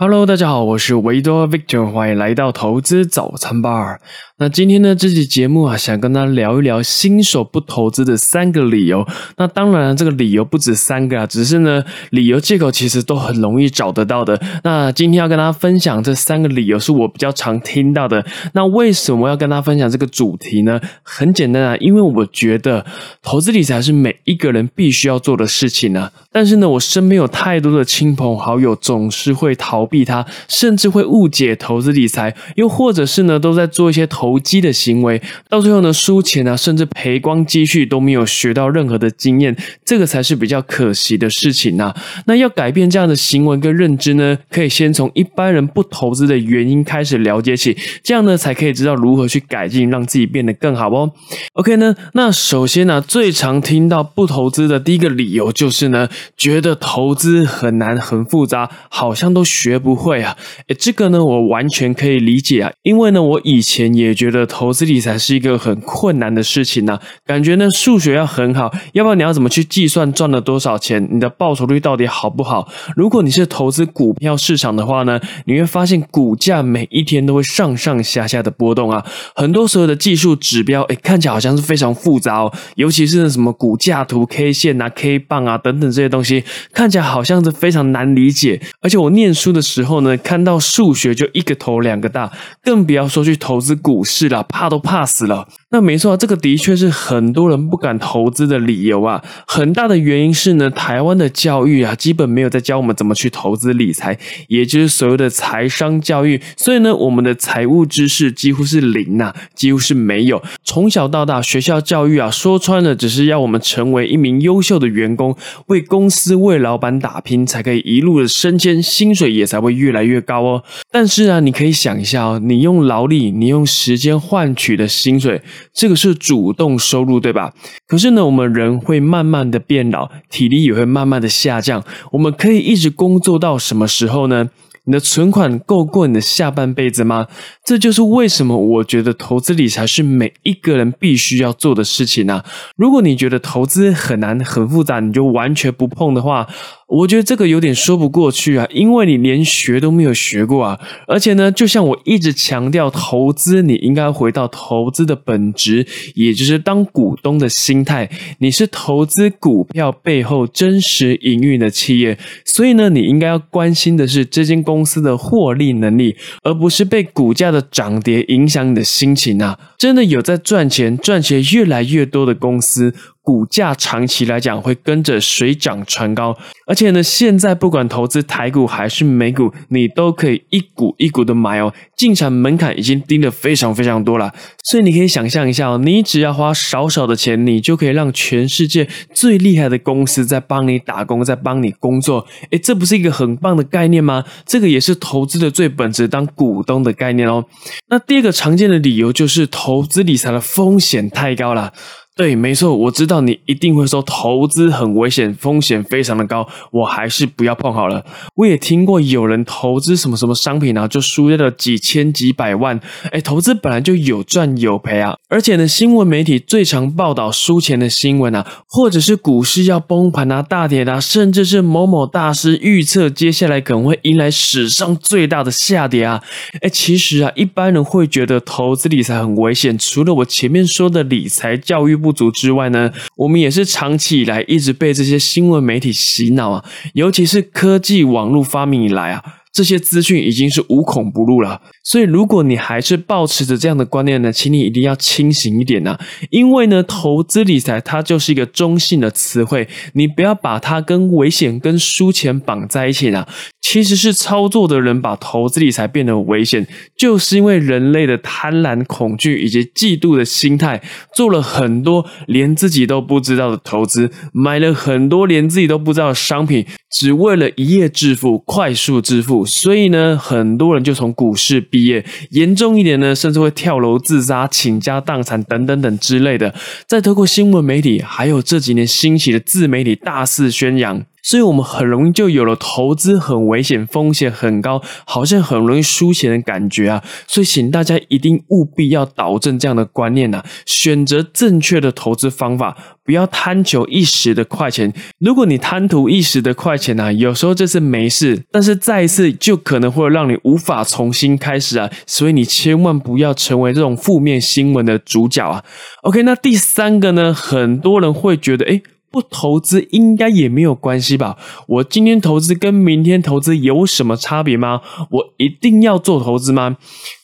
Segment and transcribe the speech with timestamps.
[0.00, 3.96] Hello，大家好，我是维多 Victor，欢迎来到投资早餐 bar。
[4.36, 9.04] 那今天呢，这期节目啊，想跟大家聊一聊新手不投资的三个理由。
[9.38, 14.40] 那当然，这个理由不止三个啊，只是呢，理由借口其实都很容易找得到的。
[14.62, 18.24] 那今天要跟大家分享这三个理由，是我比较常听到的。
[18.52, 20.80] 那为什么要跟大家分享这个主题呢？
[21.02, 22.86] 很简单啊，因为我觉得
[23.20, 26.12] 投资理财是每一个人必须要做的事情呢。
[26.30, 41.94] 但是呢，我身边有太多的亲朋好友总是会逃避它，甚至会误解投资理财，又或者是呢，都在做一些投机的行为，到最后呢，输钱啊，甚至赔光积蓄都没有学到任何的经验，这个才是比较可惜的事情呐。
[42.26, 51.10] 那要改变这样的行为跟认知呢，可以先从一般人不投资的原因开始了解起，这样呢，才可以知道如何去改进，让自己变得更好哦。
[51.54, 56.08] OK 呢，那首先呢，最常听到不投资的第一个理由就是呢。
[56.36, 60.36] 觉得投资很难很复杂，好像都学不会啊！
[60.66, 72.68] 诶，这个呢，我完全可以理解啊，因为呢，我以前也觉得投资理财是一个很困难的事情呢，感觉呢数学要很好，要不然你要怎么去计算赚了多少钱，你的报酬率到底好不好？
[72.96, 86.44] 如果你是投资股票市场的话呢，你会发现股价每一天都会上上下下的波动啊，很多时候的技术指标，诶，看起来好像是非常复杂哦，尤其是那什么股价图、K 线啊、K 棒啊等等这些东西。
[86.72, 95.46] 看起来好像是非常难理解，而且我念书的时候呢，看到数学就一个头两个大，更不要说去投资股市了，怕都怕死了。
[95.70, 99.22] 那没错，这个的确是很多人不敢投资的理由啊。
[99.46, 106.40] 很大的原因是呢，台湾的教育啊，基本没有在教我们怎么去投资理财，也就是所谓的财商教育。
[106.56, 110.42] 所以呢，我们的财务知识几乎是零呐，几乎是没有。
[110.64, 120.62] 从小到大，学校教育啊，说穿了，只是要我们成为一名优秀的员工，为公司、为老板打拼，才可以一路的升迁，薪水也才才会越来越高哦。
[120.90, 125.42] 但是啊，你可以想一下哦，你用劳力，你用时间换取的薪水。
[125.74, 127.52] 这个是主动收入，对吧？
[127.86, 131.82] 可是呢，我们人会慢慢的变老，体力也会慢慢的下降。
[132.12, 134.50] 我们可以一直工作到什么时候呢？
[134.84, 137.26] 你的存款够过你的下半辈子吗？
[137.62, 142.42] 这就是为什么我觉得投资理财是每一个人必须要做的事情呢。
[142.74, 146.46] 如果你觉得投资很难、很复杂，你就完全不碰的话。
[146.88, 158.08] 我觉得这个有点说不过去啊，因为你连学都没有学过啊，而且呢，就像我一直强调，投资你应该回到投资的本质，也就是当股东的心态。
[158.38, 169.58] 你是投资股票背后真实营运的企业，所以呢，你应该要关心的是这间公司的获利能力，而不是被股价的涨跌影响你的心情啊。
[169.76, 172.94] 真的有在赚钱、赚钱越来越多的公司。
[173.28, 176.34] 股价长期来讲会跟着水涨船高，
[176.66, 181.70] 而且呢，现在不管投资台股还是美股，你都可以一股一股的买哦。
[181.94, 184.32] 进场门槛已经低的非常非常多了，
[184.64, 192.26] 所以你可以想象一下哦，你只要花少少的钱，你就可以让全世界最厉害的公司在帮你打工，在帮你工作。
[192.50, 194.24] 诶，这不是一个很棒的概念吗？
[194.46, 197.44] 这个也是投资的最本质，当股东的概念哦。
[197.90, 201.74] 那第二个常见的理由就是投资理财的风险太高了。
[202.18, 208.04] 对，没错，我知道你一定会说投资很危险，风险非常的高，我还是不要碰好了。
[208.34, 212.80] 我也听过有人投资什么什么商品啊，就输掉了几千几百万。
[213.12, 226.20] 哎，投资本来就有赚有赔啊，而且呢，新闻媒体最常报道输钱的新闻啊，或者是股市要崩盘啊、大跌啊，甚至是某某大师预测接下来可能会迎来史上最大的下跌啊。
[226.62, 232.07] 哎，其实啊，一般人会觉得投资理财很危险，除了我前面说的理财教育部。
[232.08, 236.64] 不足之外呢，我们也是长期以来一直被这些新闻媒体洗脑啊，
[236.94, 239.22] 尤其是科技网络发明以来啊。
[239.50, 245.98] 这些资讯已经是无孔不入了，所以如果你还是保持着这样的观念呢，请你一定要清醒一点呐，
[246.30, 253.26] 因为呢，投资理财它就是一个中性的词汇，你不要把它跟危险、跟输钱绑在一起啊。
[253.70, 256.66] 其实是操作的人把投资理财变得危险，
[256.96, 260.82] 就是因为人类的贪婪、恐惧以及嫉妒的心态，
[261.14, 266.64] 做了很多连自己都不知道的投资，买了很多连自己都不知道的商品。
[266.90, 276.54] 只为了一夜致富、快速致富，所以呢，很多人就从股市毕业，严重一点呢，甚至会跳楼自杀、倾家荡产等等等之类的。
[276.86, 287.04] 再透过新闻媒体，还有这几年兴起的自媒体大肆宣扬，所以我们很容易就有了投资很危险、风险很高，好像很容易输钱的感觉啊。
[287.26, 294.92] 所以，请大家一定务必要导正这样的观念呐，选择正确的投资方法，不要贪求一时的快钱。
[295.18, 301.90] 如果你贪图一时的快钱呐，有时候这是没事，但是再一次就可能会让你无法重新开始啊。
[302.06, 305.64] 所以你千万不要成为这种负面新闻的主角啊。
[306.02, 308.80] OK，那第三个呢，很多人会觉得，哎。
[309.10, 311.36] 不投资应该也没有关系吧？
[311.66, 314.80] 我今天投资跟明天投资有什么差别吗？
[315.10, 316.76] 我一定要做投资吗？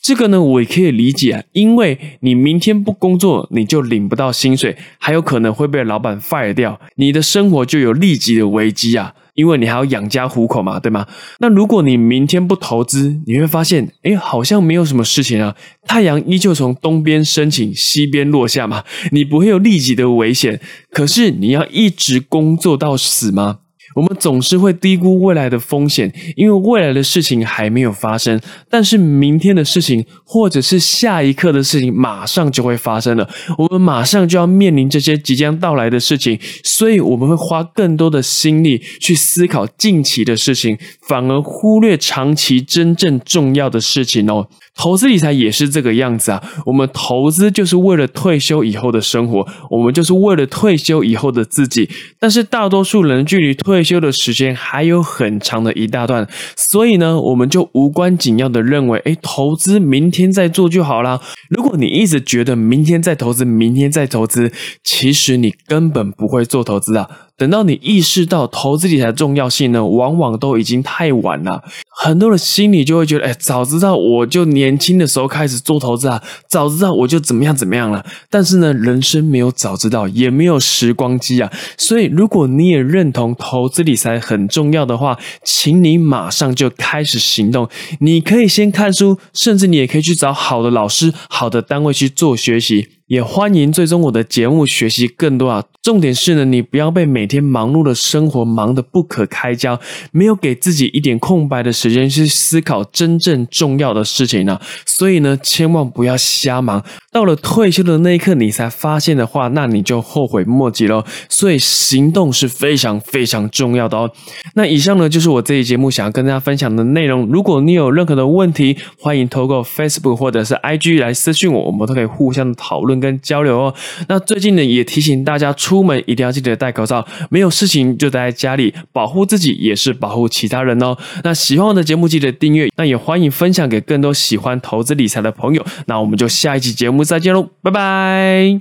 [0.03, 9.15] 这个呢，我也可以理解，因为你明天不工作，你就领不到薪水，还有可能会被老板 fire 掉，你的生活就有立即的危机啊。
[9.35, 11.07] 因为你还要养家糊口嘛，对吗？
[11.41, 15.55] 那如果你明天不投资，你会发现，哎，好像没有什么事情啊，
[15.87, 20.61] 太阳依旧从东边升起，西边落下嘛，你不会有立即的危险。
[20.91, 23.59] 可是你要一直工作到死吗？
[23.95, 33.29] 我们总是会低估未来的风险，因为未来的事情还没有发生，但是明天的事情或者是下一刻的事情马上就会发生了。
[33.57, 40.77] 我们马上就要面临这些即将到来的事情，所以我们会花更多的心力去思考近期的事情，
[41.09, 44.49] 反而忽略长期真正重要的事情哦。
[44.77, 51.89] 投资理财也是这个样子啊，我们投资就是为了退休以后的生活，我们就是为了退休以后的自己。
[52.19, 56.27] 但是大多数人距离退休的时间还有很长的一大段，
[56.57, 61.21] 所以呢，我们就无关紧要的认为，哎，投资明天再做就好啦。
[61.51, 64.51] 如果你一直觉得明天再投资，明天再投资，
[64.83, 67.24] 其实你根本不会做投资啊。
[67.37, 71.65] 等到你意识到投资理财的重要性呢，往往都已经太晚了。
[71.91, 78.07] 很多人心里就会觉得，哎，早知道我就年轻的时候开始做投资啊，早知道我就怎么样怎么样了。
[78.31, 81.51] 但是呢，人生没有早知道，也没有时光机啊。
[81.77, 87.69] 所以，如果你也认同投资理财很重要的话，请你马上就开始行动。
[87.99, 92.89] 你可以先看书，甚至你也可以去找好的老师、好的单位去做学习。
[93.07, 95.65] 也欢迎追踪我的节目，学习更多啊！
[95.83, 99.79] 重点是呢，你不要被每天忙碌的生活忙得不可开交，
[100.11, 104.59] 没有给自己一点空白的时间去思考真正重要的事情呢。
[104.87, 106.83] 所以呢，千万不要瞎忙。
[107.13, 111.05] 到了退休的那一刻，你才发现的话，那你就后悔莫及了。
[111.29, 114.11] 所以行动是非常非常重要的哦。
[114.55, 117.27] 那以上呢，就是我这一节目想要跟大家分享的内容。
[117.27, 123.75] 如果你有任何的问题，欢迎透过 Facebook 或者是 IG 来私讯我，我们都可以互相讨论跟交流哦。
[124.09, 130.97] 那最近呢，也提醒大家出门一定要记得戴口罩，没有事情就待在家里，保护自己也是保护其他人哦。
[131.23, 135.65] 那喜欢我的节目，记得订阅，那也欢迎分享给更多喜欢投资理财的朋友。
[135.87, 137.05] 那我们就下一期节目。
[137.05, 138.61] 再见喽，拜拜。